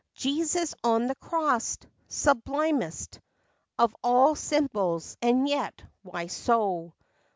Jesus 0.15 0.73
on 0.83 1.05
the 1.05 1.13
cross! 1.17 1.77
sublimest 2.07 3.19
Of 3.77 3.95
all 4.03 4.33
symbols; 4.33 5.15
and 5.21 5.47
yet, 5.47 5.83
why 6.01 6.25
so 6.25 6.95